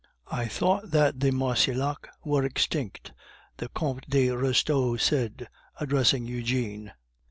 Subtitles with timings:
[0.31, 3.13] "I thought that the Marcillacs were extinct,"
[3.57, 5.47] the Comte de Restaud said,
[5.79, 6.91] addressing Eugene.